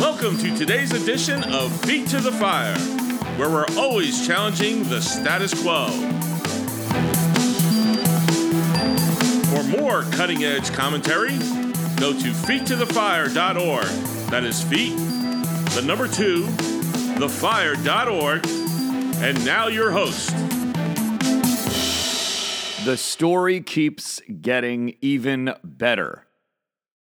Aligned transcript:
Welcome 0.00 0.38
to 0.38 0.56
today's 0.56 0.92
edition 0.92 1.42
of 1.52 1.72
Feet 1.80 2.06
to 2.10 2.20
the 2.20 2.30
Fire, 2.30 2.78
where 3.36 3.50
we're 3.50 3.66
always 3.76 4.24
challenging 4.24 4.84
the 4.84 5.00
status 5.00 5.60
quo. 5.60 5.88
For 9.50 9.64
more 9.76 10.02
cutting 10.12 10.44
edge 10.44 10.72
commentary, 10.72 11.36
go 11.96 12.12
to 12.12 12.30
feettothefire.org. 12.30 13.86
That 14.30 14.44
is 14.44 14.62
feet, 14.62 14.96
the 15.74 15.82
number 15.84 16.06
two, 16.06 16.44
thefire.org. 17.18 18.46
And 19.20 19.44
now 19.44 19.66
your 19.66 19.90
host. 19.90 20.30
The 22.84 22.96
story 22.96 23.60
keeps 23.62 24.20
getting 24.40 24.96
even 25.00 25.54
better. 25.64 26.24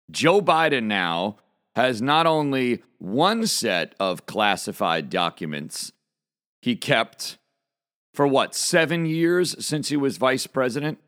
Joe 0.08 0.40
Biden 0.40 0.84
now 0.84 1.38
has 1.76 2.00
not 2.00 2.26
only 2.26 2.82
one 2.98 3.46
set 3.46 3.94
of 4.00 4.24
classified 4.26 5.10
documents 5.10 5.92
he 6.62 6.74
kept 6.74 7.36
for 8.14 8.26
what, 8.26 8.54
seven 8.54 9.04
years 9.04 9.64
since 9.64 9.90
he 9.90 9.96
was 9.96 10.16
vice 10.16 10.46
president? 10.46 10.98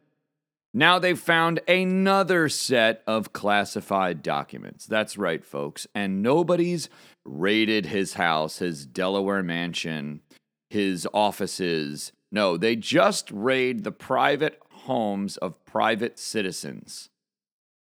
Now 0.74 0.98
they've 0.98 1.18
found 1.18 1.60
another 1.66 2.50
set 2.50 3.02
of 3.06 3.32
classified 3.32 4.22
documents. 4.22 4.84
That's 4.84 5.16
right, 5.16 5.42
folks. 5.42 5.86
And 5.94 6.22
nobody's 6.22 6.90
raided 7.24 7.86
his 7.86 8.14
house, 8.14 8.58
his 8.58 8.84
Delaware 8.84 9.42
mansion, 9.42 10.20
his 10.68 11.08
offices. 11.14 12.12
No, 12.30 12.58
they 12.58 12.76
just 12.76 13.30
raid 13.30 13.84
the 13.84 13.90
private 13.90 14.60
homes 14.70 15.38
of 15.38 15.64
private 15.64 16.18
citizens 16.18 17.08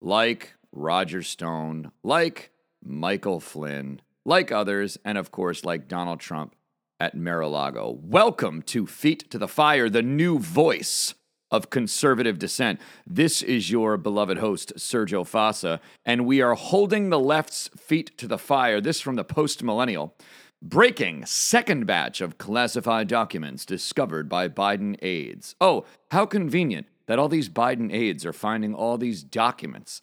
like 0.02 0.52
Roger 0.70 1.22
Stone, 1.22 1.90
like 2.02 2.50
Michael 2.84 3.40
Flynn, 3.40 4.02
like 4.24 4.52
others, 4.52 4.98
and 5.04 5.16
of 5.16 5.30
course, 5.30 5.64
like 5.64 5.88
Donald 5.88 6.20
Trump 6.20 6.54
at 7.00 7.16
Mar 7.16 7.40
a 7.40 7.48
Lago. 7.48 7.98
Welcome 8.02 8.60
to 8.62 8.86
Feet 8.86 9.30
to 9.30 9.38
the 9.38 9.48
Fire, 9.48 9.88
the 9.88 10.02
new 10.02 10.38
voice 10.38 11.14
of 11.50 11.70
conservative 11.70 12.38
dissent. 12.38 12.80
This 13.06 13.40
is 13.40 13.70
your 13.70 13.96
beloved 13.96 14.38
host, 14.38 14.74
Sergio 14.76 15.24
Fasa, 15.24 15.80
and 16.04 16.26
we 16.26 16.42
are 16.42 16.54
holding 16.54 17.08
the 17.08 17.18
left's 17.18 17.68
feet 17.76 18.16
to 18.18 18.26
the 18.26 18.38
fire. 18.38 18.80
This 18.80 19.00
from 19.00 19.14
the 19.14 19.24
post 19.24 19.62
millennial. 19.62 20.14
Breaking 20.60 21.24
second 21.26 21.86
batch 21.86 22.20
of 22.20 22.38
classified 22.38 23.06
documents 23.08 23.64
discovered 23.64 24.28
by 24.28 24.48
Biden 24.48 24.96
aides. 25.02 25.54
Oh, 25.60 25.84
how 26.10 26.26
convenient 26.26 26.86
that 27.06 27.18
all 27.18 27.28
these 27.28 27.48
Biden 27.48 27.92
aides 27.92 28.24
are 28.26 28.32
finding 28.32 28.74
all 28.74 28.98
these 28.98 29.22
documents 29.22 30.00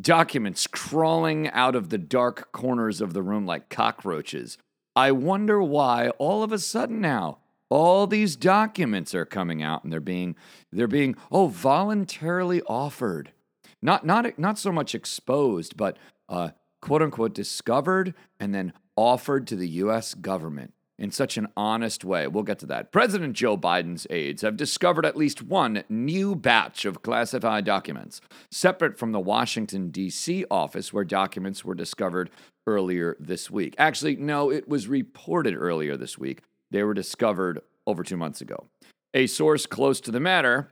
documents 0.00 0.66
crawling 0.66 1.48
out 1.50 1.74
of 1.74 1.90
the 1.90 1.98
dark 1.98 2.52
corners 2.52 3.00
of 3.00 3.12
the 3.12 3.22
room 3.22 3.46
like 3.46 3.68
cockroaches. 3.68 4.58
I 4.96 5.12
wonder 5.12 5.62
why 5.62 6.10
all 6.10 6.42
of 6.42 6.52
a 6.52 6.58
sudden 6.58 7.00
now 7.00 7.38
all 7.68 8.06
these 8.06 8.36
documents 8.36 9.14
are 9.14 9.24
coming 9.24 9.62
out 9.62 9.84
and 9.84 9.92
they're 9.92 10.00
being 10.00 10.36
they're 10.72 10.88
being 10.88 11.16
oh 11.30 11.46
voluntarily 11.46 12.60
offered. 12.62 13.32
Not 13.80 14.04
not 14.04 14.38
not 14.38 14.58
so 14.58 14.72
much 14.72 14.94
exposed, 14.94 15.76
but 15.76 15.96
uh, 16.28 16.50
quote 16.82 17.02
unquote 17.02 17.34
discovered 17.34 18.14
and 18.38 18.54
then 18.54 18.72
offered 18.96 19.46
to 19.46 19.56
the 19.56 19.68
US 19.68 20.14
government 20.14 20.74
in 21.00 21.10
such 21.10 21.38
an 21.38 21.48
honest 21.56 22.04
way. 22.04 22.26
We'll 22.26 22.44
get 22.44 22.58
to 22.60 22.66
that. 22.66 22.92
President 22.92 23.34
Joe 23.34 23.56
Biden's 23.56 24.06
aides 24.10 24.42
have 24.42 24.56
discovered 24.56 25.06
at 25.06 25.16
least 25.16 25.42
one 25.42 25.82
new 25.88 26.36
batch 26.36 26.84
of 26.84 27.02
classified 27.02 27.64
documents, 27.64 28.20
separate 28.50 28.98
from 28.98 29.12
the 29.12 29.18
Washington, 29.18 29.90
D.C. 29.90 30.44
office 30.50 30.92
where 30.92 31.04
documents 31.04 31.64
were 31.64 31.74
discovered 31.74 32.30
earlier 32.66 33.16
this 33.18 33.50
week. 33.50 33.74
Actually, 33.78 34.16
no, 34.16 34.50
it 34.50 34.68
was 34.68 34.86
reported 34.86 35.56
earlier 35.56 35.96
this 35.96 36.18
week. 36.18 36.42
They 36.70 36.82
were 36.82 36.94
discovered 36.94 37.60
over 37.86 38.04
two 38.04 38.18
months 38.18 38.42
ago. 38.42 38.66
A 39.14 39.26
source 39.26 39.64
close 39.64 40.00
to 40.02 40.10
the 40.10 40.20
matter 40.20 40.68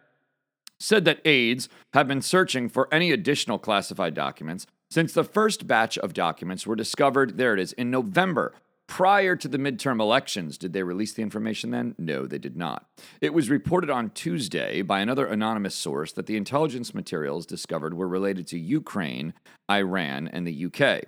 said 0.78 1.04
that 1.06 1.20
aides 1.24 1.68
have 1.94 2.06
been 2.06 2.22
searching 2.22 2.68
for 2.68 2.86
any 2.92 3.10
additional 3.10 3.58
classified 3.58 4.14
documents 4.14 4.66
since 4.90 5.12
the 5.12 5.24
first 5.24 5.66
batch 5.66 5.98
of 5.98 6.14
documents 6.14 6.66
were 6.66 6.76
discovered, 6.76 7.36
there 7.36 7.52
it 7.52 7.60
is, 7.60 7.72
in 7.72 7.90
November 7.90 8.54
prior 8.88 9.36
to 9.36 9.46
the 9.46 9.58
midterm 9.58 10.00
elections. 10.00 10.58
Did 10.58 10.72
they 10.72 10.82
release 10.82 11.12
the 11.12 11.22
information 11.22 11.70
then? 11.70 11.94
No, 11.98 12.26
they 12.26 12.38
did 12.38 12.56
not. 12.56 12.86
It 13.20 13.32
was 13.32 13.50
reported 13.50 13.90
on 13.90 14.10
Tuesday 14.10 14.82
by 14.82 14.98
another 15.00 15.26
anonymous 15.26 15.76
source 15.76 16.10
that 16.12 16.26
the 16.26 16.36
intelligence 16.36 16.92
materials 16.94 17.46
discovered 17.46 17.94
were 17.94 18.08
related 18.08 18.48
to 18.48 18.58
Ukraine, 18.58 19.34
Iran, 19.70 20.26
and 20.26 20.44
the 20.46 20.64
UK. 20.66 21.04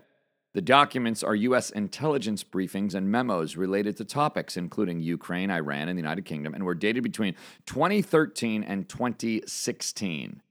The 0.52 0.62
documents 0.62 1.22
are 1.22 1.34
U.S. 1.34 1.70
intelligence 1.70 2.44
briefings 2.44 2.94
and 2.94 3.10
memos 3.10 3.56
related 3.56 3.96
to 3.96 4.04
topics 4.04 4.56
including 4.56 5.00
Ukraine, 5.00 5.50
Iran, 5.50 5.88
and 5.88 5.96
the 5.96 6.02
United 6.02 6.24
Kingdom, 6.24 6.54
and 6.54 6.64
were 6.64 6.74
dated 6.74 7.02
between 7.02 7.34
2013 7.66 8.62
and 8.62 8.88
2016. 8.88 10.42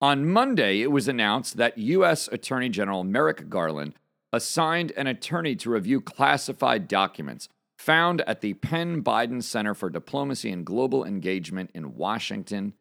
On 0.00 0.28
Monday, 0.28 0.80
it 0.80 0.90
was 0.90 1.06
announced 1.06 1.58
that 1.58 1.76
U.S. 1.76 2.28
Attorney 2.28 2.68
General 2.68 3.04
Merrick 3.04 3.48
Garland 3.48 3.94
assigned 4.32 4.92
an 4.92 5.06
attorney 5.06 5.54
to 5.56 5.70
review 5.70 6.00
classified 6.00 6.88
documents 6.88 7.48
found 7.76 8.20
at 8.22 8.40
the 8.40 8.54
Penn 8.54 9.02
Biden 9.02 9.42
Center 9.42 9.74
for 9.74 9.90
Diplomacy 9.90 10.50
and 10.50 10.64
Global 10.64 11.04
Engagement 11.04 11.70
in 11.74 11.96
Washington, 11.96 12.74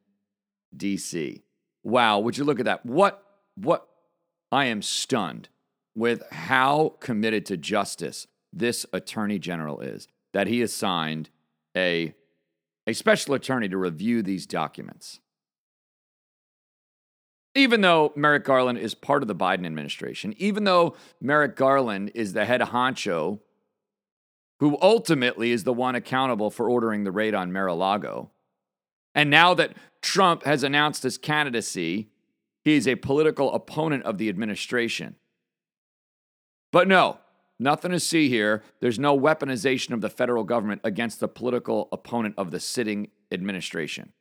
D.C. 0.76 1.44
Wow, 1.84 2.20
would 2.20 2.38
you 2.38 2.44
look 2.44 2.60
at 2.60 2.66
that? 2.66 2.86
What, 2.86 3.24
what, 3.56 3.88
I 4.52 4.66
am 4.66 4.82
stunned 4.82 5.50
with 5.96 6.24
how 6.32 6.96
committed 7.00 7.46
to 7.48 7.58
justice 7.58 8.28
this 8.54 8.86
attorney 8.94 9.40
general 9.40 9.80
is 9.80 10.08
that 10.34 10.48
he 10.48 10.62
assigned 10.62 11.30
a, 11.76 12.14
a 12.86 12.94
special 12.94 13.34
attorney 13.34 13.70
to 13.70 13.78
review 13.78 14.22
these 14.22 14.46
documents. 14.46 15.20
Even 17.54 17.82
though 17.82 18.14
Merrick 18.16 18.46
Garland 18.46 18.78
is 18.78 18.94
part 18.94 19.22
of 19.22 19.28
the 19.28 19.36
Biden 19.36 19.66
administration, 19.66 20.34
even 20.38 20.64
though 20.64 20.96
Merrick 21.20 21.56
Garland 21.56 22.12
is 22.16 22.34
the 22.34 22.46
head 22.46 22.62
honcho 22.62 23.40
who 24.62 24.78
ultimately 24.80 25.52
is 25.52 25.64
the 25.64 25.74
one 25.74 25.96
accountable 25.96 26.52
for 26.52 26.70
ordering 26.70 27.04
the 27.04 27.12
raid 27.12 27.34
on 27.34 27.52
Mar 27.52 27.66
a 27.66 27.74
Lago, 27.74 28.30
and 29.16 29.28
now 29.28 29.56
that 29.56 29.74
Trump 30.02 30.44
has 30.44 30.64
announced 30.64 31.02
his 31.02 31.18
candidacy, 31.18 32.10
he's 32.64 32.88
a 32.88 32.96
political 32.96 33.52
opponent 33.54 34.04
of 34.04 34.20
the 34.20 34.30
administration. 34.30 35.16
But 36.72 36.88
no, 36.88 37.18
nothing 37.60 37.92
to 37.92 38.00
see 38.00 38.30
here. 38.30 38.62
There's 38.80 39.00
no 39.00 39.20
weaponization 39.20 39.94
of 39.94 40.02
the 40.02 40.10
federal 40.10 40.44
government 40.44 40.82
against 40.84 41.20
the 41.20 41.28
political 41.28 41.90
opponent 41.92 42.36
of 42.38 42.52
the 42.52 42.60
sitting 42.60 43.10
administration. 43.32 44.14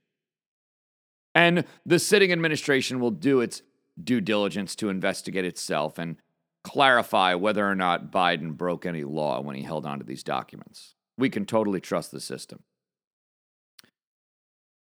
And 1.35 1.65
the 1.87 1.99
sitting 1.99 2.33
administration 2.33 3.01
will 3.01 3.11
do 3.11 3.41
its 3.41 3.63
due 4.03 4.21
diligence 4.21 4.75
to 4.77 4.89
investigate 4.89 5.45
itself 5.45 5.99
and 5.99 6.17
clarify 6.63 7.35
whether 7.35 7.69
or 7.69 7.75
not 7.75 8.11
Biden 8.11 8.57
broke 8.57 8.85
any 8.85 9.05
law 9.05 9.41
when 9.41 9.57
he 9.57 9.63
held 9.63 9.87
onto 9.87 10.05
these 10.05 10.23
documents. 10.23 10.95
We 11.17 11.31
can 11.31 11.47
totally 11.47 11.81
trust 11.81 12.11
the 12.11 12.21
system. 12.21 12.63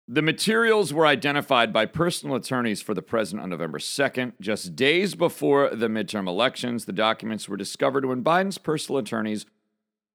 The 0.09 0.23
materials 0.23 0.93
were 0.93 1.07
identified 1.07 1.73
by 1.73 1.87
personal 1.87 2.37
attorneys 2.37 2.83
for 2.83 2.93
the 2.93 3.03
president 3.03 3.45
on 3.45 3.51
November 3.51 3.79
2nd. 3.79 4.33
Just 4.41 4.75
days 4.75 5.15
before 5.15 5.71
the 5.71 5.89
midterm 5.89 6.27
elections, 6.27 6.85
the 6.85 6.93
documents 6.93 7.49
were 7.49 7.57
discovered 7.57 8.05
when 8.05 8.25
Biden's 8.25 8.59
personal 8.59 8.99
attorneys, 8.99 9.47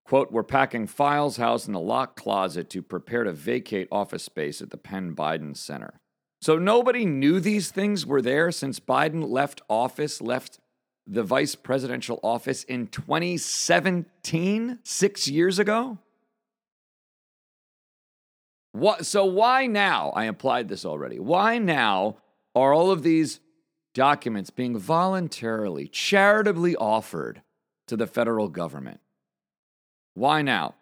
quote, 0.03 0.31
were 0.31 0.43
packing 0.43 0.87
files 0.87 1.37
housed 1.37 1.69
in 1.69 1.73
a 1.73 1.79
locked 1.79 2.17
closet 2.17 2.69
to 2.71 2.81
prepare 2.81 3.23
to 3.23 3.31
vacate 3.31 3.87
office 3.89 4.23
space 4.23 4.61
at 4.61 4.71
the 4.71 4.77
Penn 4.77 5.15
Biden 5.15 5.55
Center. 5.55 6.01
So 6.47 6.55
nobody 6.57 7.03
knew 7.05 7.41
these 7.41 7.71
things 7.71 8.05
were 8.05 8.21
there 8.21 8.53
since 8.53 8.79
Biden 8.79 9.29
left 9.29 9.61
office, 9.67 10.21
left 10.21 10.61
the 11.05 11.21
vice 11.21 11.55
presidential 11.55 12.21
office 12.23 12.63
in 12.63 12.87
2017, 12.87 14.79
six 14.81 15.27
years 15.27 15.59
ago? 15.59 15.97
What, 18.71 19.05
so, 19.05 19.25
why 19.25 19.67
now? 19.67 20.11
I 20.11 20.23
implied 20.23 20.69
this 20.69 20.85
already. 20.85 21.19
Why 21.19 21.57
now 21.57 22.15
are 22.55 22.73
all 22.73 22.91
of 22.91 23.03
these 23.03 23.41
documents 23.93 24.49
being 24.49 24.79
voluntarily, 24.79 25.89
charitably 25.89 26.77
offered 26.77 27.41
to 27.87 27.97
the 27.97 28.07
federal 28.07 28.47
government? 28.47 29.01
Why 30.13 30.43
now? 30.43 30.75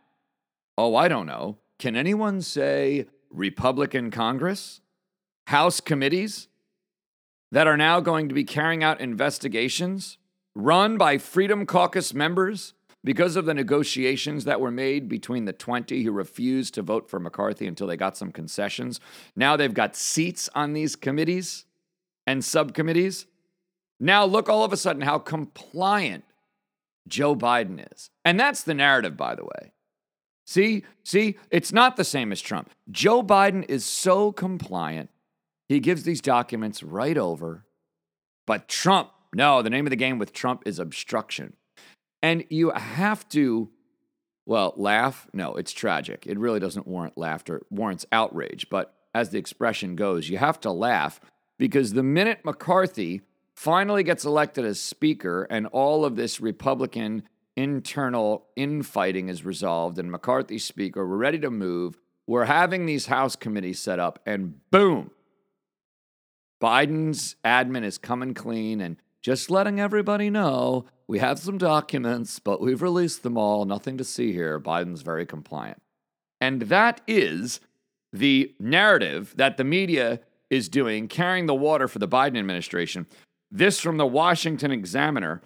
Oh, 0.78 0.96
I 0.96 1.08
don't 1.08 1.26
know. 1.26 1.58
Can 1.80 1.96
anyone 1.96 2.44
say 2.44 3.08
Republican 3.32 4.12
Congress? 4.12 4.82
House 5.48 5.80
committees 5.80 6.48
that 7.52 7.68
are 7.68 7.78
now 7.78 8.00
going 8.00 8.28
to 8.30 8.36
be 8.36 8.44
carrying 8.44 8.84
out 8.84 9.00
investigations 9.00 10.18
run 10.56 10.98
by 10.98 11.18
Freedom 11.18 11.66
Caucus 11.66 12.14
members 12.14 12.74
because 13.04 13.36
of 13.36 13.46
the 13.46 13.54
negotiations 13.54 14.46
that 14.46 14.60
were 14.60 14.72
made 14.72 15.08
between 15.08 15.46
the 15.46 15.54
20 15.54 16.02
who 16.04 16.12
refused 16.12 16.74
to 16.74 16.82
vote 16.82 17.08
for 17.08 17.20
McCarthy 17.20 17.68
until 17.68 17.86
they 17.86 17.96
got 17.96 18.18
some 18.18 18.32
concessions. 18.32 19.00
Now 19.36 19.56
they've 19.56 19.74
got 19.74 19.96
seats 19.96 20.50
on 20.56 20.74
these 20.74 20.96
committees 20.96 21.66
and 22.26 22.44
subcommittees. 22.44 23.28
Now 24.00 24.26
look 24.26 24.50
all 24.50 24.64
of 24.64 24.74
a 24.74 24.78
sudden 24.78 25.04
how 25.04 25.20
compliant 25.20 26.24
Joe 27.08 27.36
Biden 27.36 27.86
is. 27.94 28.10
And 28.24 28.40
that's 28.40 28.64
the 28.64 28.74
narrative, 28.74 29.16
by 29.16 29.36
the 29.36 29.46
way. 29.46 29.72
See, 30.46 30.84
see, 31.04 31.38
it's 31.52 31.72
not 31.72 31.98
the 31.98 32.04
same 32.04 32.32
as 32.32 32.42
Trump. 32.42 32.72
Joe 32.90 33.24
Biden 33.24 33.66
is 33.70 33.86
so 33.86 34.32
compliant. 34.32 35.10
He 35.68 35.80
gives 35.80 36.04
these 36.04 36.22
documents 36.22 36.84
right 36.84 37.18
over. 37.18 37.66
But 38.46 38.68
Trump, 38.68 39.10
no, 39.34 39.62
the 39.62 39.70
name 39.70 39.86
of 39.86 39.90
the 39.90 39.96
game 39.96 40.20
with 40.20 40.34
Trump 40.34 40.64
is 40.66 40.80
obstruction. 40.80 41.54
And 42.22 42.46
you 42.50 42.72
have 42.72 43.28
to, 43.30 43.70
well, 44.46 44.74
laugh. 44.78 45.28
No, 45.34 45.56
it's 45.56 45.72
tragic. 45.72 46.26
It 46.28 46.40
really 46.40 46.60
doesn't 46.60 46.88
warrant 46.88 47.18
laughter, 47.18 47.58
it 47.58 47.66
warrants 47.70 48.06
outrage. 48.12 48.68
But 48.70 48.94
as 49.14 49.30
the 49.30 49.40
expression 49.40 49.96
goes, 49.96 50.30
you 50.30 50.38
have 50.38 50.60
to 50.62 50.72
laugh 50.72 51.20
because 51.58 51.94
the 51.94 52.04
minute 52.04 52.40
McCarthy 52.44 53.22
finally 53.56 54.04
gets 54.04 54.26
elected 54.26 54.66
as 54.66 54.80
Speaker 54.80 55.48
and 55.50 55.68
all 55.68 56.04
of 56.06 56.16
this 56.16 56.42
Republican 56.42 57.24
internal 57.56 58.46
infighting 58.56 59.30
is 59.30 59.46
resolved 59.46 59.98
and 59.98 60.12
McCarthy's 60.12 60.66
Speaker, 60.66 61.08
we're 61.08 61.16
ready 61.16 61.40
to 61.40 61.50
move. 61.50 61.98
We're 62.28 62.46
having 62.46 62.86
these 62.86 63.06
House 63.06 63.36
committees 63.36 63.80
set 63.80 64.00
up, 64.00 64.20
and 64.26 64.60
boom, 64.72 65.12
Biden's 66.62 67.36
admin 67.44 67.84
is 67.84 67.98
coming 67.98 68.34
clean 68.34 68.82
and 68.82 68.98
just 69.22 69.50
letting 69.50 69.80
everybody 69.80 70.30
know 70.30 70.86
we 71.08 71.20
have 71.20 71.40
some 71.40 71.58
documents, 71.58 72.40
but 72.40 72.62
we've 72.62 72.82
released 72.82 73.24
them 73.24 73.38
all. 73.38 73.66
Nothing 73.66 73.98
to 73.98 74.04
see 74.04 74.32
here. 74.32 74.60
Biden's 74.60 75.02
very 75.02 75.26
compliant. 75.26 75.82
And 76.42 76.64
that 76.64 77.02
is 77.08 77.60
the 78.12 78.54
narrative 78.60 79.34
that 79.38 79.58
the 79.58 79.64
media 79.64 80.20
is 80.50 80.70
doing, 80.70 81.08
carrying 81.08 81.46
the 81.46 81.56
water 81.56 81.88
for 81.88 82.00
the 82.00 82.08
Biden 82.08 82.38
administration. 82.38 83.06
This 83.52 83.80
from 83.80 83.98
the 83.98 84.06
Washington 84.06 84.72
Examiner, 84.72 85.42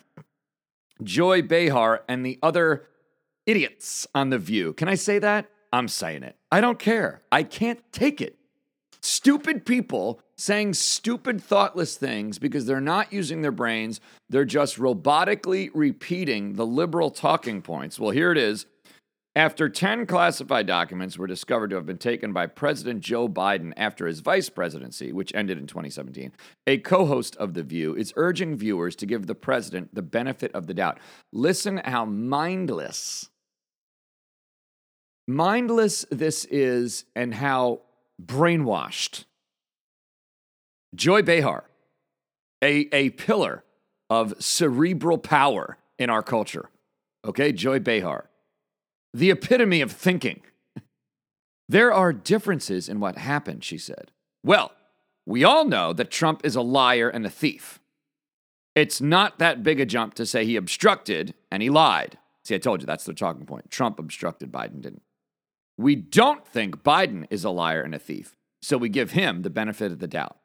Joy 1.04 1.42
Behar, 1.42 2.04
and 2.08 2.26
the 2.26 2.40
other 2.42 2.88
idiots 3.46 4.08
on 4.16 4.30
The 4.30 4.38
View. 4.38 4.74
Can 4.74 4.88
I 4.88 4.96
say 4.96 5.20
that? 5.20 5.50
I'm 5.72 5.88
saying 5.88 6.24
it. 6.24 6.36
I 6.52 6.62
don't 6.62 6.80
care. 6.80 7.22
I 7.32 7.44
can't 7.44 7.80
take 7.92 8.22
it. 8.22 8.39
Stupid 9.02 9.66
people 9.66 10.20
saying 10.36 10.74
stupid, 10.74 11.42
thoughtless 11.42 11.96
things 11.96 12.40
because 12.40 12.66
they're 12.66 12.82
not 12.82 13.14
using 13.14 13.42
their 13.42 13.52
brains. 13.52 14.02
They're 14.30 14.46
just 14.46 14.78
robotically 14.78 15.70
repeating 15.74 16.54
the 16.54 16.66
liberal 16.66 17.12
talking 17.12 17.62
points. 17.62 18.00
Well, 18.00 18.12
here 18.12 18.32
it 18.32 18.38
is. 18.38 18.66
After 19.36 19.70
10 19.70 20.06
classified 20.06 20.66
documents 20.66 21.18
were 21.18 21.28
discovered 21.28 21.70
to 21.70 21.76
have 21.76 21.86
been 21.86 21.98
taken 21.98 22.34
by 22.34 22.48
President 22.48 23.00
Joe 23.02 23.30
Biden 23.30 23.74
after 23.78 24.08
his 24.08 24.22
vice 24.22 24.50
presidency, 24.50 25.14
which 25.14 25.34
ended 25.36 25.58
in 25.58 25.68
2017, 25.68 26.34
a 26.68 26.78
co 26.80 27.06
host 27.06 27.36
of 27.38 27.54
The 27.54 27.64
View 27.64 27.96
is 27.96 28.12
urging 28.16 28.58
viewers 28.58 28.96
to 28.98 29.06
give 29.06 29.28
the 29.28 29.36
president 29.36 29.94
the 29.94 30.02
benefit 30.02 30.52
of 30.54 30.68
the 30.68 30.74
doubt. 30.74 31.00
Listen 31.32 31.78
how 31.78 32.06
mindless, 32.06 33.30
mindless 35.28 36.06
this 36.10 36.44
is 36.46 37.06
and 37.16 37.34
how 37.34 37.82
brainwashed. 38.24 39.26
Joy 40.96 41.22
Behar, 41.22 41.66
a, 42.64 42.88
a 42.94 43.12
pillar 43.12 43.64
of 44.10 44.34
cerebral 44.40 45.18
power 45.18 45.78
in 45.98 46.10
our 46.10 46.24
culture. 46.24 46.70
Okay, 47.26 47.52
Joy 47.52 47.80
Behar 47.80 48.30
the 49.14 49.32
epitome 49.32 49.82
of 49.82 49.92
thinking. 49.92 50.42
There 51.72 51.94
are 51.94 52.12
differences 52.12 52.90
in 52.90 53.00
what 53.00 53.20
happened, 53.20 53.64
she 53.64 53.78
said. 53.78 54.10
Well, 54.44 54.72
we 55.28 55.44
all 55.44 55.66
know 55.66 55.94
that 55.94 56.10
Trump 56.10 56.42
is 56.44 56.56
a 56.56 56.64
liar 56.64 57.08
and 57.10 57.28
a 57.28 57.30
thief. 57.30 57.80
It's 58.74 59.00
not 59.00 59.38
that 59.38 59.62
big 59.62 59.80
a 59.80 59.86
jump 59.86 60.16
to 60.16 60.26
say 60.26 60.46
he 60.46 60.56
obstructed 60.56 61.36
and 61.52 61.62
he 61.62 61.70
lied. 61.70 62.18
See, 62.44 62.56
I 62.56 62.58
told 62.58 62.82
you 62.82 62.88
that's 62.88 63.04
the 63.04 63.14
talking 63.14 63.46
point. 63.46 63.70
Trump 63.70 64.00
obstructed, 64.00 64.52
Biden 64.52 64.82
didn't. 64.82 65.04
We 65.80 65.96
don't 65.96 66.46
think 66.46 66.84
Biden 66.84 67.26
is 67.30 67.46
a 67.46 67.50
liar 67.50 67.82
and 67.82 67.96
a 67.96 68.00
thief, 68.00 68.36
so 68.62 68.78
we 68.78 68.90
give 68.90 69.12
him 69.12 69.44
the 69.44 69.50
benefit 69.50 69.94
of 69.94 70.00
the 70.00 70.10
doubt. 70.10 70.38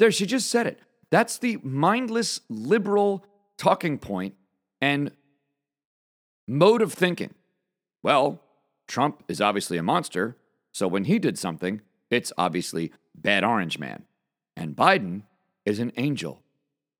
There, 0.00 0.10
she 0.10 0.26
just 0.26 0.50
said 0.50 0.66
it. 0.66 0.80
That's 1.08 1.38
the 1.38 1.58
mindless 1.62 2.40
liberal 2.48 3.24
talking 3.56 3.96
point 3.96 4.34
and 4.80 5.12
mode 6.48 6.82
of 6.82 6.92
thinking. 6.92 7.32
Well, 8.02 8.42
Trump 8.88 9.22
is 9.28 9.40
obviously 9.40 9.78
a 9.78 9.84
monster, 9.84 10.36
so 10.72 10.88
when 10.88 11.04
he 11.04 11.20
did 11.20 11.38
something, 11.38 11.80
it's 12.10 12.32
obviously 12.36 12.90
bad 13.14 13.44
orange 13.44 13.78
man. 13.78 14.02
And 14.56 14.74
Biden 14.74 15.22
is 15.64 15.78
an 15.78 15.92
angel 15.96 16.42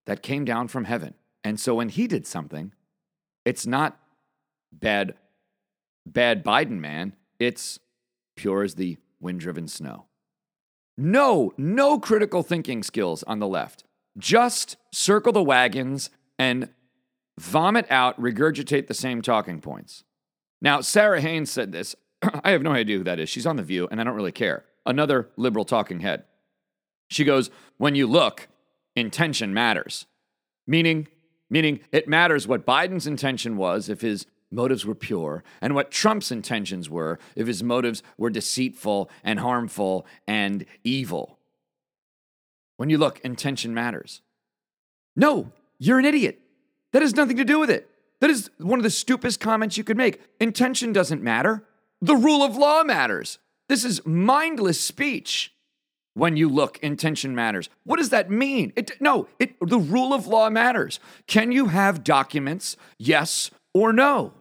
that 0.05 0.23
came 0.23 0.45
down 0.45 0.69
from 0.69 0.85
heaven. 0.85 1.15
And 1.43 1.59
so 1.59 1.75
when 1.75 1.89
he 1.89 2.07
did 2.07 2.29
something, 2.29 2.73
it's 3.45 3.67
not 3.67 3.99
bad 4.71 5.15
bad 6.07 6.45
Biden 6.45 6.79
man, 6.79 7.17
it's 7.39 7.79
pure 8.37 8.63
as 8.63 8.75
the 8.75 8.99
wind-driven 9.21 9.69
snow. 9.69 10.07
No, 10.99 11.53
no 11.57 11.99
critical 11.99 12.43
thinking 12.43 12.83
skills 12.83 13.23
on 13.25 13.39
the 13.39 13.47
left. 13.47 13.85
Just 14.19 14.77
circle 14.93 15.33
the 15.33 15.43
wagons 15.43 16.11
and 16.39 16.71
vomit 17.39 17.87
out, 17.91 18.21
regurgitate 18.21 18.87
the 18.87 18.95
same 18.95 19.21
talking 19.21 19.61
points. 19.61 20.05
Now, 20.63 20.81
Sara 20.81 21.21
Haines 21.21 21.51
said 21.51 21.73
this. 21.73 21.95
I 22.23 22.51
have 22.51 22.63
no 22.63 22.73
idea 22.73 22.99
who 22.99 23.05
that 23.05 23.21
is. 23.21 23.29
She's 23.29 23.47
on 23.47 23.57
The 23.57 23.63
View, 23.63 23.89
and 23.91 24.01
I 24.01 24.05
don't 24.05 24.15
really 24.15 24.33
care. 24.33 24.65
Another 24.87 25.29
liberal 25.37 25.65
talking 25.65 26.01
head. 26.01 26.25
She 27.09 27.25
goes, 27.25 27.51
When 27.77 27.95
you 27.95 28.07
look, 28.07 28.49
intention 28.95 29.53
matters. 29.53 30.07
Meaning, 30.67 31.09
meaning 31.51 31.81
it 31.93 32.09
matters 32.09 32.49
what 32.49 32.67
Biden's 32.67 33.07
intention 33.07 33.57
was 33.57 33.89
if 33.89 34.01
his 34.01 34.27
motives 34.51 34.87
were 34.87 34.95
pure, 34.95 35.43
and 35.61 35.75
what 35.75 35.91
Trump's 35.91 36.31
intentions 36.31 36.89
were 36.89 37.19
if 37.35 37.47
his 37.47 37.63
motives 37.63 38.03
were 38.17 38.31
deceitful 38.31 39.11
and 39.25 39.41
harmful 39.41 40.07
and 40.27 40.65
evil. 40.85 41.39
When 42.77 42.91
you 42.91 42.99
look, 42.99 43.21
intention 43.21 43.75
matters. 43.75 44.21
No, 45.15 45.53
you're 45.79 45.99
an 45.99 46.05
idiot. 46.05 46.41
That 46.93 47.03
has 47.03 47.17
nothing 47.17 47.37
to 47.37 47.45
do 47.45 47.59
with 47.59 47.71
it. 47.71 47.89
That 48.21 48.31
is 48.31 48.51
one 48.59 48.79
of 48.79 48.83
the 48.83 48.91
stupidest 48.91 49.41
comments 49.41 49.77
you 49.77 49.85
could 49.85 49.97
make. 49.97 50.21
Intention 50.41 50.93
doesn't 50.93 51.23
matter. 51.23 51.65
The 52.01 52.17
rule 52.17 52.43
of 52.43 52.57
law 52.57 52.83
matters. 52.83 53.39
This 53.69 53.85
is 53.85 54.05
mindless 54.07 54.81
speech. 54.81 55.53
When 56.15 56.39
you 56.39 56.49
look, 56.49 56.79
intention 56.79 57.35
matters. 57.35 57.69
What 57.85 57.99
does 57.99 58.09
that 58.09 58.31
mean? 58.31 58.73
It, 58.75 58.93
no, 59.03 59.29
it, 59.39 59.55
the 59.61 59.79
rule 59.79 60.15
of 60.15 60.27
law 60.27 60.49
matters. 60.49 60.99
Can 61.27 61.53
you 61.53 61.67
have 61.67 62.05
documents? 62.05 62.79
Yes 62.97 63.51
or 63.77 63.93
no? 63.93 64.33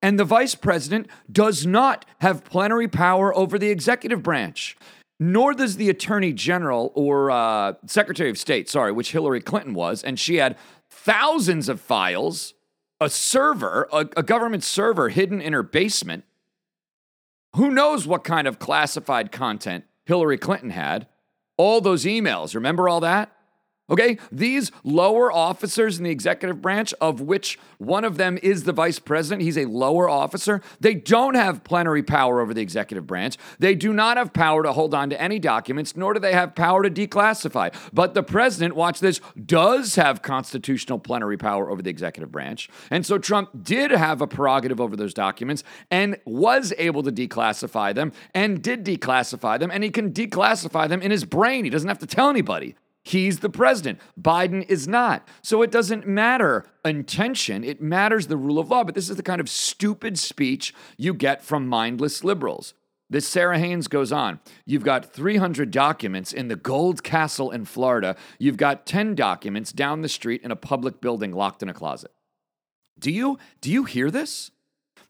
And 0.00 0.18
the 0.18 0.24
vice 0.24 0.54
president 0.54 1.08
does 1.30 1.66
not 1.66 2.04
have 2.20 2.44
plenary 2.44 2.86
power 2.86 3.36
over 3.36 3.58
the 3.58 3.70
executive 3.70 4.22
branch, 4.22 4.76
nor 5.18 5.52
does 5.52 5.76
the 5.76 5.90
attorney 5.90 6.32
general 6.32 6.92
or 6.94 7.30
uh, 7.30 7.74
secretary 7.86 8.30
of 8.30 8.38
state, 8.38 8.68
sorry, 8.68 8.92
which 8.92 9.10
Hillary 9.10 9.40
Clinton 9.40 9.74
was, 9.74 10.04
and 10.04 10.18
she 10.18 10.36
had 10.36 10.56
thousands 10.88 11.68
of 11.68 11.80
files 11.80 12.54
a 13.00 13.08
server, 13.08 13.88
a, 13.92 14.08
a 14.16 14.22
government 14.22 14.64
server 14.64 15.08
hidden 15.08 15.40
in 15.40 15.52
her 15.52 15.62
basement. 15.62 16.24
Who 17.54 17.70
knows 17.70 18.06
what 18.06 18.24
kind 18.24 18.48
of 18.48 18.58
classified 18.58 19.30
content 19.30 19.84
Hillary 20.04 20.38
Clinton 20.38 20.70
had? 20.70 21.06
All 21.56 21.80
those 21.80 22.04
emails, 22.04 22.54
remember 22.54 22.88
all 22.88 23.00
that? 23.00 23.32
Okay, 23.90 24.18
these 24.30 24.70
lower 24.84 25.32
officers 25.32 25.96
in 25.96 26.04
the 26.04 26.10
executive 26.10 26.60
branch, 26.60 26.92
of 27.00 27.22
which 27.22 27.58
one 27.78 28.04
of 28.04 28.18
them 28.18 28.38
is 28.42 28.64
the 28.64 28.72
vice 28.72 28.98
president, 28.98 29.40
he's 29.40 29.56
a 29.56 29.64
lower 29.64 30.10
officer, 30.10 30.60
they 30.78 30.92
don't 30.92 31.34
have 31.34 31.64
plenary 31.64 32.02
power 32.02 32.40
over 32.40 32.52
the 32.52 32.60
executive 32.60 33.06
branch. 33.06 33.38
They 33.58 33.74
do 33.74 33.94
not 33.94 34.18
have 34.18 34.34
power 34.34 34.62
to 34.62 34.74
hold 34.74 34.94
on 34.94 35.08
to 35.08 35.20
any 35.20 35.38
documents, 35.38 35.96
nor 35.96 36.12
do 36.12 36.20
they 36.20 36.34
have 36.34 36.54
power 36.54 36.82
to 36.82 36.90
declassify. 36.90 37.74
But 37.92 38.12
the 38.12 38.22
president, 38.22 38.76
watch 38.76 39.00
this, 39.00 39.22
does 39.46 39.94
have 39.94 40.20
constitutional 40.20 40.98
plenary 40.98 41.38
power 41.38 41.70
over 41.70 41.80
the 41.80 41.90
executive 41.90 42.30
branch. 42.30 42.68
And 42.90 43.06
so 43.06 43.16
Trump 43.16 43.50
did 43.62 43.90
have 43.90 44.20
a 44.20 44.26
prerogative 44.26 44.82
over 44.82 44.96
those 44.96 45.14
documents 45.14 45.64
and 45.90 46.18
was 46.26 46.74
able 46.76 47.02
to 47.04 47.12
declassify 47.12 47.94
them 47.94 48.12
and 48.34 48.62
did 48.62 48.84
declassify 48.84 49.58
them, 49.58 49.70
and 49.70 49.82
he 49.82 49.90
can 49.90 50.12
declassify 50.12 50.90
them 50.90 51.00
in 51.00 51.10
his 51.10 51.24
brain. 51.24 51.64
He 51.64 51.70
doesn't 51.70 51.88
have 51.88 52.00
to 52.00 52.06
tell 52.06 52.28
anybody. 52.28 52.74
He's 53.08 53.38
the 53.38 53.48
president. 53.48 54.00
Biden 54.20 54.68
is 54.68 54.86
not. 54.86 55.26
So 55.40 55.62
it 55.62 55.70
doesn't 55.70 56.06
matter 56.06 56.66
intention, 56.84 57.64
it 57.64 57.80
matters 57.80 58.26
the 58.26 58.36
rule 58.36 58.58
of 58.58 58.70
law. 58.70 58.84
But 58.84 58.94
this 58.94 59.08
is 59.08 59.16
the 59.16 59.22
kind 59.22 59.40
of 59.40 59.48
stupid 59.48 60.18
speech 60.18 60.74
you 60.98 61.14
get 61.14 61.42
from 61.42 61.66
mindless 61.66 62.22
liberals. 62.22 62.74
This 63.08 63.26
Sara 63.26 63.58
Haines 63.58 63.88
goes 63.88 64.12
on. 64.12 64.40
You've 64.66 64.84
got 64.84 65.10
300 65.10 65.70
documents 65.70 66.34
in 66.34 66.48
the 66.48 66.56
Gold 66.56 67.02
Castle 67.02 67.50
in 67.50 67.64
Florida. 67.64 68.14
You've 68.38 68.58
got 68.58 68.84
10 68.84 69.14
documents 69.14 69.72
down 69.72 70.02
the 70.02 70.08
street 70.10 70.42
in 70.42 70.50
a 70.50 70.56
public 70.56 71.00
building 71.00 71.32
locked 71.32 71.62
in 71.62 71.70
a 71.70 71.74
closet. 71.74 72.10
Do 72.98 73.10
you 73.10 73.38
do 73.62 73.72
you 73.72 73.84
hear 73.84 74.10
this? 74.10 74.50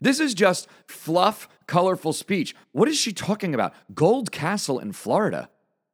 This 0.00 0.20
is 0.20 0.34
just 0.34 0.68
fluff, 0.86 1.48
colorful 1.66 2.12
speech. 2.12 2.54
What 2.70 2.86
is 2.86 2.96
she 2.96 3.12
talking 3.12 3.54
about? 3.54 3.74
Gold 3.92 4.30
Castle 4.30 4.78
in 4.78 4.92
Florida. 4.92 5.50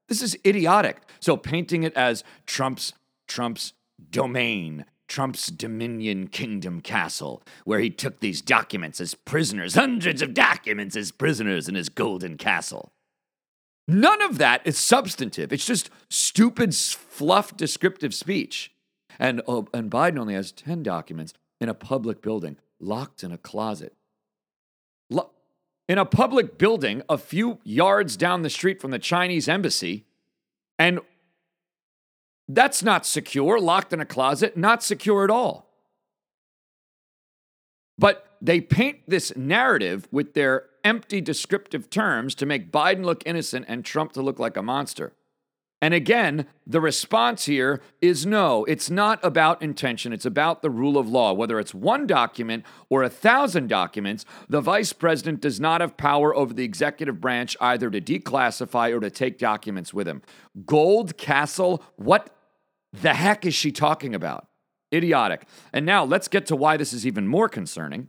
This 0.08 0.22
is 0.22 0.36
idiotic. 0.44 1.02
So 1.20 1.36
painting 1.36 1.82
it 1.82 1.94
as 1.94 2.24
Trump's 2.46 2.92
Trump's 3.26 3.72
domain 4.10 4.84
Trump's 5.08 5.48
Dominion 5.48 6.28
Kingdom 6.28 6.80
Castle, 6.80 7.42
where 7.64 7.78
he 7.78 7.90
took 7.90 8.20
these 8.20 8.40
documents 8.40 9.00
as 9.00 9.14
prisoners, 9.14 9.74
hundreds 9.74 10.22
of 10.22 10.34
documents 10.34 10.96
as 10.96 11.12
prisoners 11.12 11.68
in 11.68 11.74
his 11.74 11.88
golden 11.88 12.36
castle. 12.36 12.92
None 13.86 14.22
of 14.22 14.38
that 14.38 14.62
is 14.64 14.78
substantive. 14.78 15.52
It's 15.52 15.66
just 15.66 15.90
stupid, 16.08 16.74
fluff, 16.74 17.56
descriptive 17.56 18.14
speech. 18.14 18.72
And, 19.18 19.42
oh, 19.46 19.68
and 19.74 19.90
Biden 19.90 20.18
only 20.18 20.34
has 20.34 20.52
10 20.52 20.82
documents 20.82 21.34
in 21.60 21.68
a 21.68 21.74
public 21.74 22.22
building, 22.22 22.56
locked 22.80 23.22
in 23.22 23.30
a 23.30 23.38
closet. 23.38 23.94
In 25.88 25.98
a 25.98 26.06
public 26.06 26.56
building 26.56 27.02
a 27.08 27.18
few 27.18 27.58
yards 27.62 28.16
down 28.16 28.42
the 28.42 28.50
street 28.50 28.80
from 28.80 28.90
the 28.90 28.98
Chinese 28.98 29.48
embassy, 29.48 30.06
and 30.78 31.00
that's 32.48 32.82
not 32.82 33.04
secure, 33.04 33.60
locked 33.60 33.92
in 33.92 34.00
a 34.00 34.06
closet, 34.06 34.56
not 34.56 34.82
secure 34.82 35.24
at 35.24 35.30
all. 35.30 35.70
But 37.98 38.26
they 38.40 38.60
paint 38.60 39.00
this 39.06 39.36
narrative 39.36 40.08
with 40.10 40.34
their 40.34 40.66
empty 40.82 41.20
descriptive 41.20 41.88
terms 41.88 42.34
to 42.36 42.46
make 42.46 42.72
Biden 42.72 43.04
look 43.04 43.22
innocent 43.24 43.66
and 43.68 43.84
Trump 43.84 44.12
to 44.12 44.22
look 44.22 44.38
like 44.38 44.56
a 44.56 44.62
monster. 44.62 45.12
And 45.84 45.92
again, 45.92 46.46
the 46.66 46.80
response 46.80 47.44
here 47.44 47.82
is 48.00 48.24
no, 48.24 48.64
it's 48.64 48.88
not 48.88 49.22
about 49.22 49.60
intention. 49.60 50.14
It's 50.14 50.24
about 50.24 50.62
the 50.62 50.70
rule 50.70 50.96
of 50.96 51.10
law. 51.10 51.34
Whether 51.34 51.60
it's 51.60 51.74
one 51.74 52.06
document 52.06 52.64
or 52.88 53.02
a 53.02 53.10
thousand 53.10 53.68
documents, 53.68 54.24
the 54.48 54.62
vice 54.62 54.94
president 54.94 55.42
does 55.42 55.60
not 55.60 55.82
have 55.82 55.98
power 55.98 56.34
over 56.34 56.54
the 56.54 56.64
executive 56.64 57.20
branch 57.20 57.54
either 57.60 57.90
to 57.90 58.00
declassify 58.00 58.96
or 58.96 59.00
to 59.00 59.10
take 59.10 59.36
documents 59.36 59.92
with 59.92 60.08
him. 60.08 60.22
Gold 60.64 61.18
Castle, 61.18 61.84
what 61.96 62.34
the 62.90 63.12
heck 63.12 63.44
is 63.44 63.52
she 63.52 63.70
talking 63.70 64.14
about? 64.14 64.46
Idiotic. 64.90 65.46
And 65.70 65.84
now 65.84 66.02
let's 66.02 66.28
get 66.28 66.46
to 66.46 66.56
why 66.56 66.78
this 66.78 66.94
is 66.94 67.06
even 67.06 67.28
more 67.28 67.50
concerning. 67.50 68.08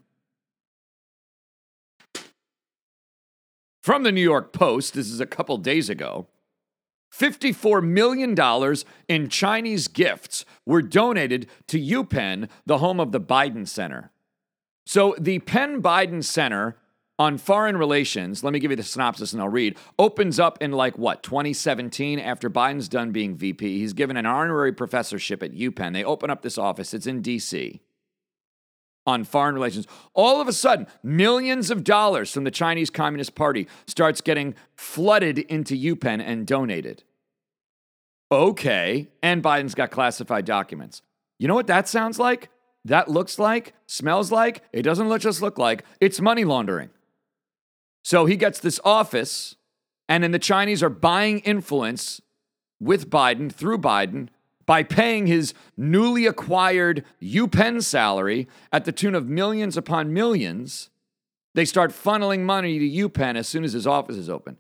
From 3.83 4.03
the 4.03 4.13
New 4.13 4.21
York 4.21 4.53
Post, 4.53 4.93
this 4.93 5.09
is 5.11 5.19
a 5.19 5.25
couple 5.25 5.57
days 5.57 5.89
ago. 5.89 6.29
$54 7.17 7.83
million 7.83 8.35
in 9.07 9.29
Chinese 9.29 9.87
gifts 9.87 10.45
were 10.65 10.81
donated 10.81 11.47
to 11.67 11.79
UPenn, 11.79 12.49
the 12.65 12.79
home 12.79 12.99
of 12.99 13.11
the 13.11 13.21
Biden 13.21 13.67
Center. 13.67 14.11
So, 14.85 15.15
the 15.19 15.39
Penn 15.39 15.81
Biden 15.81 16.23
Center 16.23 16.77
on 17.17 17.37
Foreign 17.37 17.77
Relations, 17.77 18.43
let 18.43 18.53
me 18.53 18.59
give 18.59 18.71
you 18.71 18.77
the 18.77 18.83
synopsis 18.83 19.33
and 19.33 19.41
I'll 19.41 19.49
read, 19.49 19.77
opens 19.97 20.39
up 20.39 20.61
in 20.61 20.71
like 20.71 20.97
what, 20.97 21.23
2017 21.23 22.19
after 22.19 22.49
Biden's 22.49 22.89
done 22.89 23.11
being 23.11 23.35
VP. 23.35 23.79
He's 23.79 23.93
given 23.93 24.17
an 24.17 24.25
honorary 24.25 24.73
professorship 24.73 25.41
at 25.41 25.53
UPenn. 25.53 25.93
They 25.93 26.03
open 26.03 26.29
up 26.29 26.41
this 26.41 26.57
office, 26.57 26.93
it's 26.93 27.07
in 27.07 27.23
DC 27.23 27.79
on 29.05 29.23
foreign 29.23 29.55
relations. 29.55 29.87
All 30.13 30.41
of 30.41 30.47
a 30.47 30.53
sudden, 30.53 30.87
millions 31.03 31.69
of 31.69 31.83
dollars 31.83 32.31
from 32.31 32.43
the 32.43 32.51
Chinese 32.51 32.89
Communist 32.89 33.35
Party 33.35 33.67
starts 33.87 34.21
getting 34.21 34.55
flooded 34.75 35.39
into 35.39 35.75
UPenn 35.75 36.21
and 36.25 36.47
donated. 36.47 37.03
Okay, 38.31 39.07
and 39.21 39.43
Biden's 39.43 39.75
got 39.75 39.91
classified 39.91 40.45
documents. 40.45 41.01
You 41.37 41.47
know 41.47 41.55
what 41.55 41.67
that 41.67 41.87
sounds 41.87 42.17
like? 42.17 42.49
That 42.85 43.09
looks 43.09 43.39
like, 43.39 43.73
smells 43.87 44.31
like, 44.31 44.63
it 44.71 44.83
doesn't 44.83 45.09
look, 45.09 45.21
just 45.21 45.41
look 45.41 45.57
like, 45.57 45.83
it's 45.99 46.21
money 46.21 46.43
laundering. 46.43 46.89
So 48.03 48.25
he 48.25 48.35
gets 48.35 48.59
this 48.59 48.79
office, 48.85 49.55
and 50.07 50.23
then 50.23 50.31
the 50.31 50.39
Chinese 50.39 50.83
are 50.83 50.89
buying 50.89 51.39
influence 51.39 52.21
with 52.79 53.09
Biden 53.09 53.51
through 53.51 53.79
Biden 53.79 54.29
by 54.65 54.83
paying 54.83 55.27
his 55.27 55.53
newly 55.77 56.25
acquired 56.25 57.05
UPenn 57.21 57.83
salary 57.83 58.47
at 58.71 58.85
the 58.85 58.91
tune 58.91 59.15
of 59.15 59.29
millions 59.29 59.77
upon 59.77 60.13
millions, 60.13 60.89
they 61.53 61.65
start 61.65 61.91
funneling 61.91 62.41
money 62.41 62.79
to 62.79 63.09
UPenn 63.09 63.35
as 63.35 63.47
soon 63.47 63.63
as 63.63 63.73
his 63.73 63.87
office 63.87 64.17
is 64.17 64.29
open. 64.29 64.57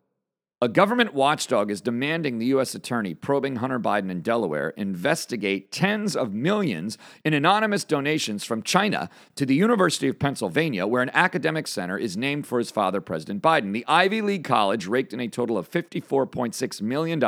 A 0.61 0.69
government 0.69 1.13
watchdog 1.13 1.69
is 1.69 1.81
demanding 1.81 2.39
the 2.39 2.45
U.S. 2.45 2.73
attorney 2.73 3.13
probing 3.13 3.57
Hunter 3.57 3.77
Biden 3.77 4.09
in 4.09 4.21
Delaware 4.21 4.69
investigate 4.77 5.69
tens 5.69 6.15
of 6.15 6.33
millions 6.33 6.97
in 7.25 7.33
anonymous 7.33 7.83
donations 7.83 8.45
from 8.45 8.63
China 8.63 9.09
to 9.35 9.45
the 9.45 9.53
University 9.53 10.07
of 10.07 10.17
Pennsylvania, 10.17 10.87
where 10.87 11.01
an 11.01 11.11
academic 11.13 11.67
center 11.67 11.97
is 11.97 12.15
named 12.15 12.47
for 12.47 12.57
his 12.57 12.71
father, 12.71 13.01
President 13.01 13.41
Biden. 13.41 13.73
The 13.73 13.85
Ivy 13.85 14.21
League 14.21 14.45
college 14.45 14.87
raked 14.87 15.11
in 15.11 15.19
a 15.19 15.27
total 15.27 15.57
of 15.57 15.69
$54.6 15.69 16.81
million 16.81 17.19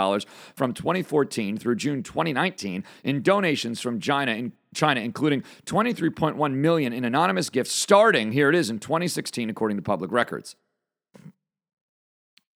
from 0.56 0.74
2014 0.74 1.58
through 1.58 1.76
June 1.76 2.04
2019 2.04 2.86
in 3.04 3.22
donations 3.22 3.82
from 3.82 4.00
China, 4.00 4.32
in 4.32 4.54
China, 4.74 5.02
including 5.02 5.44
23.1 5.66 6.54
million 6.54 6.94
in 6.94 7.04
anonymous 7.04 7.50
gifts 7.50 7.74
starting, 7.74 8.32
here 8.32 8.48
it 8.48 8.56
is, 8.56 8.70
in 8.70 8.80
2016, 8.80 9.50
according 9.50 9.76
to 9.76 9.84
public 9.84 10.14
records. 10.14 10.56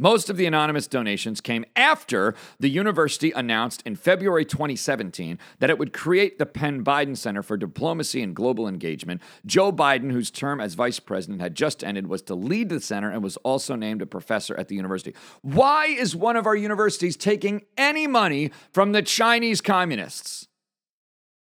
Most 0.01 0.31
of 0.31 0.37
the 0.37 0.47
anonymous 0.47 0.87
donations 0.87 1.41
came 1.41 1.63
after 1.75 2.33
the 2.59 2.69
university 2.69 3.31
announced 3.33 3.83
in 3.85 3.95
February 3.95 4.43
2017 4.43 5.37
that 5.59 5.69
it 5.69 5.77
would 5.77 5.93
create 5.93 6.39
the 6.39 6.47
Penn 6.47 6.83
Biden 6.83 7.15
Center 7.15 7.43
for 7.43 7.55
Diplomacy 7.55 8.23
and 8.23 8.35
Global 8.35 8.67
Engagement. 8.67 9.21
Joe 9.45 9.71
Biden, 9.71 10.11
whose 10.11 10.31
term 10.31 10.59
as 10.59 10.73
vice 10.73 10.99
president 10.99 11.39
had 11.39 11.53
just 11.53 11.83
ended, 11.83 12.07
was 12.07 12.23
to 12.23 12.33
lead 12.33 12.69
the 12.69 12.81
center 12.81 13.11
and 13.11 13.21
was 13.21 13.37
also 13.37 13.75
named 13.75 14.01
a 14.01 14.07
professor 14.07 14.57
at 14.57 14.69
the 14.69 14.75
university. 14.75 15.13
Why 15.43 15.85
is 15.85 16.15
one 16.15 16.35
of 16.35 16.47
our 16.47 16.55
universities 16.55 17.15
taking 17.15 17.61
any 17.77 18.07
money 18.07 18.49
from 18.73 18.93
the 18.93 19.03
Chinese 19.03 19.61
communists? 19.61 20.47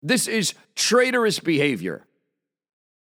This 0.02 0.26
is 0.26 0.54
traitorous 0.74 1.38
behavior. 1.38 2.04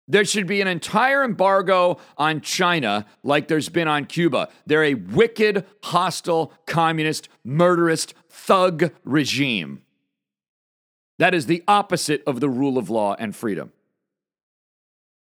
There 0.08 0.24
should 0.24 0.46
be 0.46 0.62
an 0.62 0.68
entire 0.68 1.22
embargo 1.22 1.98
on 2.16 2.40
China 2.40 3.04
like 3.22 3.46
there's 3.46 3.68
been 3.68 3.88
on 3.88 4.06
Cuba. 4.06 4.48
They're 4.66 4.84
a 4.84 4.94
wicked, 4.94 5.66
hostile, 5.84 6.52
communist, 6.66 7.28
murderous, 7.44 8.06
thug 8.30 8.90
regime. 9.04 9.82
That 11.18 11.34
is 11.34 11.46
the 11.46 11.62
opposite 11.68 12.22
of 12.26 12.40
the 12.40 12.48
rule 12.48 12.78
of 12.78 12.88
law 12.88 13.16
and 13.18 13.36
freedom. 13.36 13.72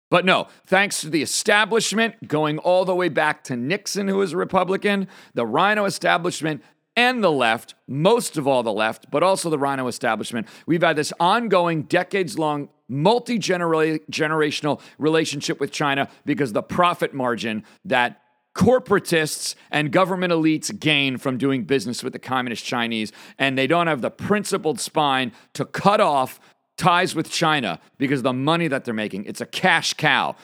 But 0.08 0.24
no, 0.24 0.46
thanks 0.66 1.00
to 1.00 1.10
the 1.10 1.22
establishment 1.22 2.28
going 2.28 2.58
all 2.58 2.84
the 2.84 2.94
way 2.94 3.08
back 3.08 3.42
to 3.44 3.56
Nixon, 3.56 4.06
who 4.06 4.18
was 4.18 4.32
a 4.32 4.36
Republican, 4.36 5.08
the 5.34 5.44
RINO 5.44 5.84
establishment 5.84 6.62
and 6.94 7.24
the 7.24 7.32
left, 7.32 7.74
most 7.88 8.36
of 8.36 8.46
all 8.46 8.62
the 8.62 8.72
left, 8.72 9.10
but 9.10 9.22
also 9.24 9.50
the 9.50 9.58
RINO 9.58 9.88
establishment, 9.88 10.46
we've 10.64 10.82
had 10.82 10.96
this 10.96 11.12
ongoing, 11.18 11.82
decades 11.82 12.38
long, 12.38 12.68
multi 12.88 13.38
generational 13.38 14.80
relationship 14.98 15.60
with 15.60 15.72
China 15.72 16.08
because 16.24 16.52
the 16.52 16.62
profit 16.62 17.12
margin 17.14 17.64
that 17.84 18.22
corporatists 18.54 19.54
and 19.70 19.92
government 19.92 20.32
elites 20.32 20.76
gain 20.78 21.18
from 21.18 21.36
doing 21.36 21.64
business 21.64 22.02
with 22.02 22.14
the 22.14 22.18
communist 22.18 22.64
Chinese, 22.64 23.12
and 23.38 23.58
they 23.58 23.66
don't 23.66 23.86
have 23.86 24.00
the 24.00 24.10
principled 24.10 24.80
spine 24.80 25.30
to 25.52 25.64
cut 25.64 26.00
off 26.00 26.40
ties 26.76 27.14
with 27.14 27.30
China 27.30 27.78
because 27.98 28.22
the 28.22 28.32
money 28.32 28.68
that 28.68 28.84
they're 28.84 28.94
making. 28.94 29.24
It's 29.24 29.40
a 29.40 29.46
cash 29.46 29.94
cow. 29.94 30.36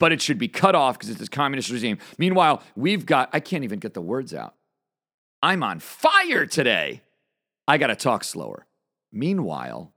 But 0.00 0.10
it 0.10 0.20
should 0.20 0.38
be 0.38 0.48
cut 0.48 0.74
off 0.74 0.98
because 0.98 1.08
it's 1.08 1.20
this 1.20 1.28
communist 1.28 1.70
regime. 1.70 1.98
Meanwhile, 2.18 2.62
we've 2.74 3.06
got, 3.06 3.30
I 3.32 3.38
can't 3.38 3.62
even 3.62 3.78
get 3.78 3.94
the 3.94 4.02
words 4.02 4.34
out. 4.34 4.54
I'm 5.40 5.62
on 5.62 5.78
fire 5.78 6.46
today. 6.46 7.00
I 7.68 7.78
got 7.78 7.86
to 7.86 7.96
talk 7.96 8.24
slower. 8.24 8.66
Meanwhile, 9.12 9.93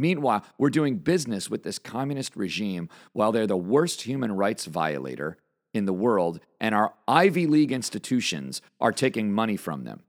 meanwhile, 0.00 0.44
we're 0.58 0.70
doing 0.70 0.96
business 0.96 1.50
with 1.50 1.62
this 1.62 1.78
communist 1.78 2.36
regime 2.36 2.88
while 3.12 3.32
they're 3.32 3.46
the 3.46 3.56
worst 3.56 4.02
human 4.02 4.32
rights 4.32 4.66
violator 4.66 5.36
in 5.72 5.84
the 5.84 5.92
world 5.92 6.40
and 6.60 6.74
our 6.74 6.94
Ivy 7.06 7.46
League 7.46 7.72
institutions 7.72 8.60
are 8.80 8.92
taking 8.92 9.32
money 9.32 9.56
from 9.56 9.84
them. 9.84 10.02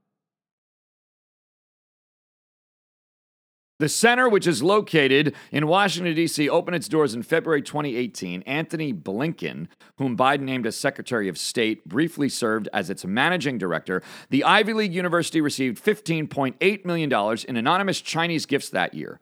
The 3.82 3.88
center, 3.88 4.28
which 4.28 4.46
is 4.46 4.62
located 4.62 5.34
in 5.50 5.66
Washington, 5.66 6.14
D.C., 6.14 6.48
opened 6.48 6.76
its 6.76 6.86
doors 6.86 7.16
in 7.16 7.24
February 7.24 7.62
2018. 7.62 8.42
Antony 8.42 8.92
Blinken, 8.92 9.66
whom 9.98 10.16
Biden 10.16 10.42
named 10.42 10.68
as 10.68 10.76
Secretary 10.76 11.28
of 11.28 11.36
State, 11.36 11.84
briefly 11.84 12.28
served 12.28 12.68
as 12.72 12.90
its 12.90 13.04
managing 13.04 13.58
director. 13.58 14.00
The 14.30 14.44
Ivy 14.44 14.72
League 14.72 14.94
University 14.94 15.40
received 15.40 15.84
$15.8 15.84 16.84
million 16.84 17.38
in 17.48 17.56
anonymous 17.56 18.00
Chinese 18.00 18.46
gifts 18.46 18.68
that 18.68 18.94
year. 18.94 19.18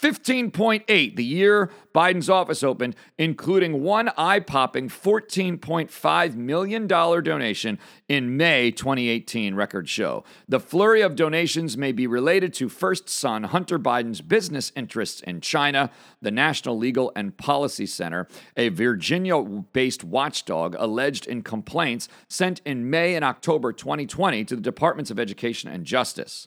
15.8 0.00 1.16
the 1.16 1.24
year 1.24 1.70
Biden's 1.94 2.30
office 2.30 2.62
opened, 2.62 2.94
including 3.16 3.82
one 3.82 4.10
eye 4.16 4.38
popping 4.38 4.88
$14.5 4.88 6.34
million 6.36 6.86
donation 6.86 7.78
in 8.08 8.36
May 8.36 8.70
2018, 8.70 9.56
record 9.56 9.88
show. 9.88 10.22
The 10.46 10.60
flurry 10.60 11.00
of 11.00 11.16
donations 11.16 11.76
may 11.76 11.90
be 11.90 12.06
related 12.06 12.54
to 12.54 12.68
first 12.68 13.08
son 13.08 13.44
Hunter 13.44 13.78
Biden's 13.78 14.20
business 14.20 14.70
interests 14.76 15.20
in 15.22 15.40
China. 15.40 15.90
The 16.22 16.30
National 16.30 16.78
Legal 16.78 17.10
and 17.16 17.36
Policy 17.36 17.86
Center, 17.86 18.28
a 18.56 18.68
Virginia 18.68 19.40
based 19.40 20.04
watchdog, 20.04 20.76
alleged 20.78 21.26
in 21.26 21.42
complaints 21.42 22.08
sent 22.28 22.60
in 22.64 22.88
May 22.88 23.16
and 23.16 23.24
October 23.24 23.72
2020 23.72 24.44
to 24.44 24.54
the 24.54 24.62
Departments 24.62 25.10
of 25.10 25.18
Education 25.18 25.70
and 25.70 25.84
Justice. 25.84 26.46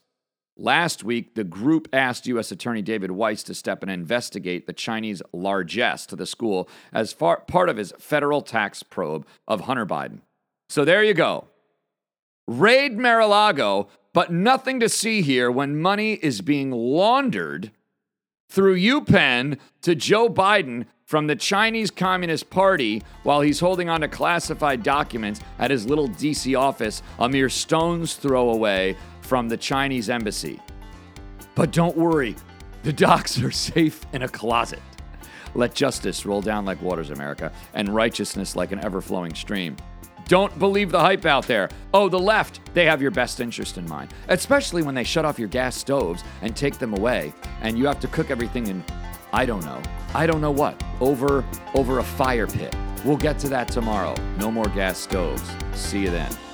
Last 0.58 1.04
week, 1.04 1.36
the 1.36 1.44
group 1.44 1.88
asked 1.94 2.28
U.S. 2.28 2.52
Attorney 2.52 2.82
David 2.82 3.12
Weiss 3.12 3.42
to 3.44 3.54
step 3.54 3.82
in 3.84 3.90
and 3.90 4.02
investigate 4.02 4.68
the 4.68 4.74
Chinese 4.74 5.22
largesse 5.34 6.06
to 6.08 6.16
the 6.16 6.26
school 6.26 6.70
as 6.92 7.14
far, 7.14 7.40
part 7.42 7.70
of 7.70 7.78
his 7.78 7.94
federal 7.98 8.42
tax 8.42 8.84
probe 8.84 9.26
of 9.48 9.62
Hunter 9.62 9.86
Biden. 9.86 10.20
So 10.70 10.86
there 10.86 11.04
you 11.04 11.14
go. 11.14 11.48
Raid 12.48 12.98
Mar-a-Lago, 12.98 13.88
but 14.14 14.32
nothing 14.32 14.80
to 14.82 14.90
see 14.90 15.22
here 15.22 15.50
when 15.50 15.80
money 15.80 16.14
is 16.14 16.42
being 16.42 16.72
laundered 16.72 17.72
through 18.50 18.78
UPenn 18.78 19.58
to 19.82 19.96
Joe 19.96 20.30
Biden 20.30 20.86
from 21.06 21.28
the 21.28 21.36
Chinese 21.36 21.92
Communist 21.92 22.50
Party 22.50 23.02
while 23.24 23.42
he's 23.42 23.62
holding 23.62 23.90
on 23.90 24.02
to 24.02 24.08
classified 24.08 24.84
documents 24.84 25.40
at 25.60 25.72
his 25.72 25.86
little 25.86 26.10
DC 26.10 26.58
office 26.58 27.02
a 27.20 27.30
mere 27.30 27.50
stone's 27.50 28.16
throw 28.16 28.50
away 28.50 28.98
from 29.32 29.48
the 29.48 29.56
Chinese 29.56 30.10
embassy. 30.10 30.60
But 31.56 31.72
don't 31.72 31.96
worry, 31.96 32.36
the 32.84 32.92
docs 32.92 33.42
are 33.42 33.50
safe 33.50 34.06
in 34.12 34.24
a 34.24 34.28
closet. 34.28 34.82
Let 35.56 35.74
justice 35.74 36.26
roll 36.26 36.42
down 36.42 36.66
like 36.66 36.82
waters, 36.82 37.12
America, 37.12 37.50
and 37.74 37.96
righteousness 37.96 38.58
like 38.58 38.74
an 38.74 38.84
ever 38.84 39.00
flowing 39.00 39.34
stream. 39.34 39.78
Don't 40.26 40.60
believe 40.60 40.92
the 40.92 41.00
hype 41.00 41.26
out 41.26 41.48
there. 41.48 41.70
Oh, 41.94 42.10
the 42.10 42.20
left, 42.20 42.60
they 42.74 42.84
have 42.84 43.02
your 43.02 43.10
best 43.10 43.40
interest 43.40 43.78
in 43.78 43.88
mind, 43.88 44.14
especially 44.28 44.84
when 44.84 44.96
they 44.96 45.06
shut 45.06 45.24
off 45.24 45.40
your 45.40 45.48
gas 45.48 45.78
stoves 45.78 46.26
and 46.42 46.54
take 46.54 46.78
them 46.78 46.94
away, 46.94 47.32
and 47.62 47.80
you 47.80 47.86
have 47.86 48.02
to 48.02 48.10
cook 48.10 48.32
everything 48.32 48.68
in, 48.68 48.84
I 49.32 49.46
don't 49.46 49.64
know, 49.64 49.82
I 50.14 50.28
don't 50.28 50.42
know 50.42 50.52
what, 50.52 50.84
over 51.00 51.46
over 51.74 52.00
a 52.00 52.04
fire 52.04 52.48
pit. 52.48 52.76
We'll 53.06 53.16
get 53.16 53.40
to 53.40 53.48
that 53.48 53.70
tomorrow. 53.70 54.14
No 54.38 54.52
more 54.52 54.68
gas 54.68 54.98
stoves. 54.98 55.50
See 55.74 56.02
you 56.02 56.12
then. 56.12 56.51